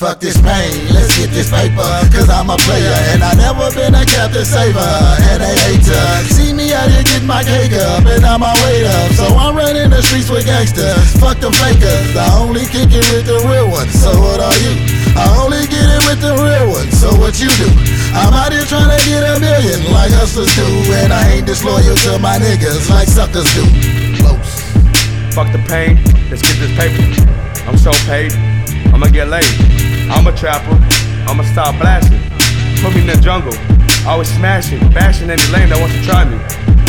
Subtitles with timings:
[0.00, 1.84] Fuck this pain, let's get this paper.
[2.08, 4.80] Cause I'm a player and I never been a captain saver.
[4.80, 6.00] And they hate to
[6.32, 9.12] see me out here get my cake up and on my way up.
[9.12, 11.04] So I'm running the streets with gangsters.
[11.20, 12.16] Fuck them fakers.
[12.16, 13.92] I only kick it with the real ones.
[13.92, 14.72] So what are you?
[15.20, 16.96] I only get it with the real ones.
[16.96, 17.68] So what you do?
[18.16, 20.64] I'm out here trying to get a million like hustlers do.
[20.96, 23.68] And I ain't disloyal to my niggas like suckers do.
[24.16, 24.64] Close.
[25.36, 26.00] Fuck the pain,
[26.32, 27.04] let's get this paper.
[27.68, 28.32] I'm so paid,
[28.96, 29.89] I'ma get laid.
[30.10, 30.76] I'm a trapper,
[31.30, 32.20] I'ma stop blasting.
[32.82, 33.54] Put me in the jungle,
[34.06, 36.36] always smashing, bashing any lane that wants to try me.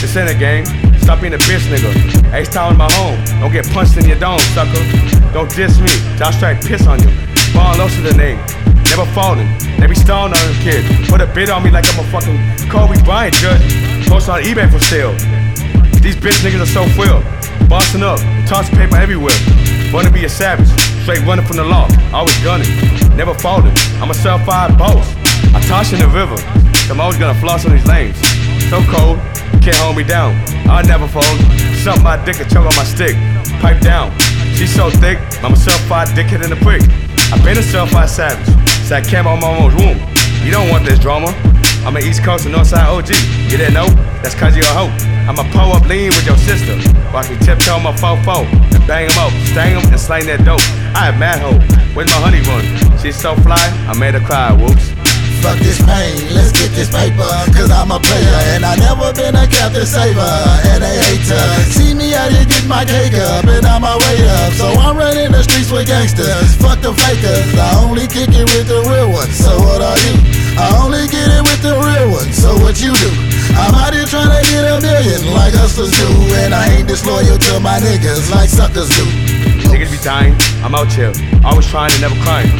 [0.00, 0.66] This ain't a game,
[0.98, 1.92] stop being a bitch nigga.
[2.32, 4.82] H-Town in my home, don't get punched in your dome, sucker.
[5.32, 7.10] Don't diss me, I'll straight piss on you.
[7.54, 8.38] Ball low to the name,
[8.90, 9.48] never falling.
[9.78, 10.82] They be stoned on them kid.
[11.08, 13.62] Put a bid on me like I'm a fucking Kobe Bryant judge.
[14.08, 15.12] Post on eBay for sale.
[16.02, 17.22] These bitch niggas are so full.
[17.68, 19.36] Bossing up, tossing paper everywhere.
[19.92, 20.68] Wanna be a savage,
[21.02, 22.66] straight running from the law, always gunning,
[23.16, 23.72] never falling.
[24.02, 25.06] I'm a self-fired boss.
[25.54, 26.36] I toss in the river,
[26.90, 28.18] I'm always gonna floss on these lanes.
[28.68, 29.18] So cold,
[29.62, 30.34] can't hold me down.
[30.68, 31.38] I never fold.
[31.78, 33.14] Suck my dick and choke on my stick.
[33.60, 34.10] Pipe down.
[34.54, 36.82] She's so thick, I'm a self-fired dickhead in the prick.
[37.32, 38.46] I been a self-fired savage,
[38.86, 39.98] so I came out my own womb.
[40.44, 41.34] You don't want this drama.
[41.86, 43.10] I'm an East Coast and Northside OG.
[43.50, 43.88] You didn't know?
[44.22, 44.92] That's cause you're a hoe.
[45.28, 46.76] I'ma pull up lean with your sister.
[47.12, 50.64] Watch me tiptoe my fofo and bang him up, stang him and slang that dope.
[50.96, 51.60] I have mad hoe.
[51.94, 52.83] Where's my honey bun?
[53.04, 54.48] She's so fly, I made her cry.
[54.56, 54.88] Whoops.
[55.44, 57.28] Fuck this pain, let's get this paper.
[57.52, 60.24] Cause I'm a player and I never been a captain saver.
[60.72, 61.36] And they hate to
[61.68, 64.56] see me out here get my cake up and on my way up.
[64.56, 66.56] So I'm running the streets with gangsters.
[66.56, 69.36] Fuck the fakers, I only kick it with the real ones.
[69.36, 70.16] So what are you?
[70.56, 72.32] I only get it with the real ones.
[72.40, 73.12] So what you do?
[73.52, 76.08] I'm out here trying to get a million like hustlers do.
[76.40, 79.53] And I ain't disloyal to my niggas like suckers do.
[79.70, 81.12] Niggas be dying, I'm out here.
[81.44, 82.50] Always trying and never crying.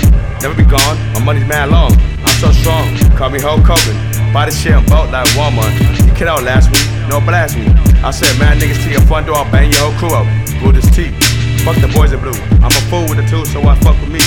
[0.40, 1.92] Never be gone, my money's mad long.
[2.24, 2.84] I'm so strong,
[3.16, 3.96] call me Hulk Hogan.
[4.32, 5.72] Buy the shit I'm boat like Walmart.
[6.06, 7.66] You kid out last week, no blast me.
[8.02, 10.26] I said, man, niggas to your front door, I'll bang your whole crew up.
[10.60, 11.14] Blew this teeth.
[11.64, 12.36] Fuck the boys in blue.
[12.60, 14.20] I'm a fool with the two, so why fuck with me?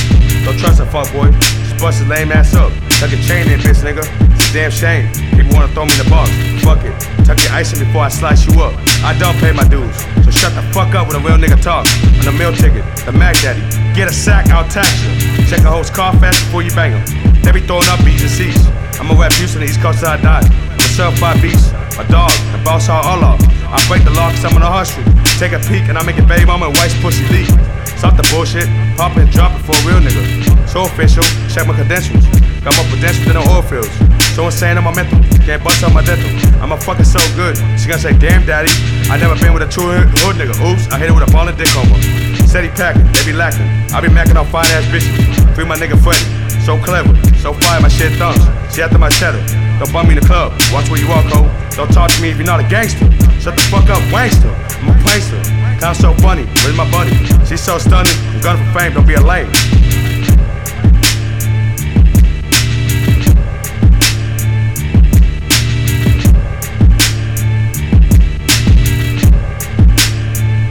[0.43, 1.29] Don't trust a fuck boy.
[1.29, 2.71] Just bust his lame ass up.
[2.97, 4.01] Tuck a chain in, bitch, nigga.
[4.33, 5.11] It's a damn shame.
[5.37, 6.46] People wanna throw me in the box.
[6.67, 6.91] Fuck it.
[7.23, 8.75] Tuck your ice in before I slice you up.
[8.99, 9.95] I don't pay my dues.
[10.27, 11.87] So shut the fuck up when a real nigga talk.
[12.19, 13.63] On the meal ticket, the Mac Daddy.
[13.95, 15.15] Get a sack, I'll tax you.
[15.47, 17.07] Check a host car fast before you bang him.
[17.39, 18.59] They be throwing up B's and C's.
[18.99, 20.43] I'm a rap Houston, the East Coast till I die.
[20.75, 23.39] Myself five beats, my dog, and boss all all off.
[23.71, 25.07] I break the law cause I'm on the hustle.
[25.39, 27.47] Take a peek and I make it baby mama and wife's pussy leak.
[27.95, 28.67] Stop the bullshit,
[28.99, 30.19] pop and drop it for a real nigga.
[30.67, 32.27] So official, check my credentials.
[32.59, 34.26] Got more credentials than the oil fields.
[34.37, 35.17] So insane on my mental,
[35.49, 36.29] can't bust out my dental.
[36.61, 37.57] I'm a fucking so good.
[37.73, 38.69] She gonna say, damn daddy,
[39.09, 40.53] I never been with a true hood nigga.
[40.61, 41.97] Oops, I hit it with a ball and dick on her.
[42.45, 43.65] Said he packing, they be lacking.
[43.89, 45.09] I be macking on fine ass bitches.
[45.57, 46.21] Free my nigga Freddy.
[46.61, 48.37] So clever, so fire, my shit thumbs.
[48.69, 49.41] She after my cheddar.
[49.81, 50.53] Don't bum me in the club.
[50.69, 51.49] Watch where you walk, ho.
[51.73, 53.09] Don't talk to me if you're not a gangster.
[53.41, 54.53] Shut the fuck up, wankster.
[54.85, 55.41] I'm a prankster.
[55.81, 57.09] Kinda so funny, where's my buddy?
[57.49, 59.49] She's so stunning, I'm gunning for fame, don't be a lame.